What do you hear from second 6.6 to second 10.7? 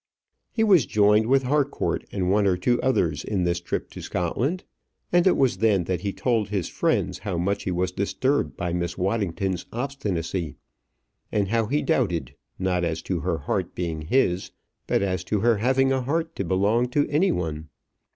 friend how much he was disturbed by Miss Waddington's obstinacy;